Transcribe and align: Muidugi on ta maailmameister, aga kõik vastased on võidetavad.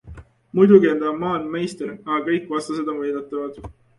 Muidugi 0.59 0.89
on 0.93 1.01
ta 1.03 1.11
maailmameister, 1.17 1.93
aga 1.99 2.23
kõik 2.31 2.49
vastased 2.57 2.93
on 2.95 2.99
võidetavad. 3.05 3.63